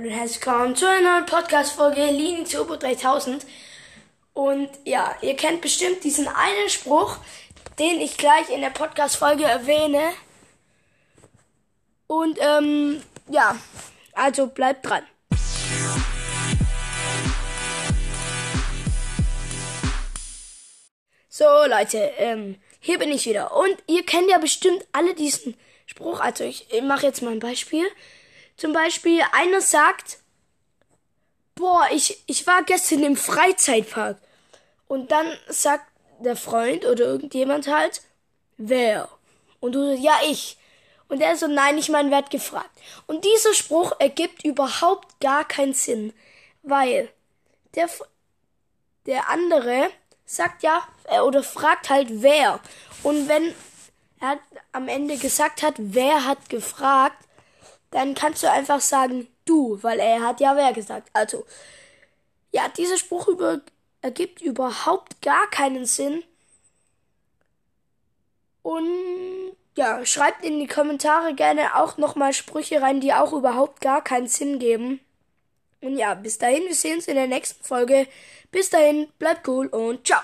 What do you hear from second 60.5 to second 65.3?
wer gesagt. Also, ja, dieser Spruch über, ergibt überhaupt